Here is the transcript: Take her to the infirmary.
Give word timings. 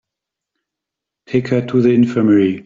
Take 1.27 1.49
her 1.49 1.63
to 1.67 1.79
the 1.79 1.89
infirmary. 1.91 2.59